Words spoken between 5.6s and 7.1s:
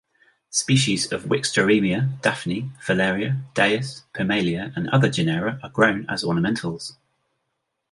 are grown as ornamentals.